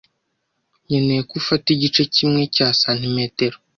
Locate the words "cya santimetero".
2.55-3.57